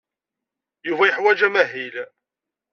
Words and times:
Yuba 0.87 1.03
yeḥwaj 1.09 1.39
amahil. 1.47 1.95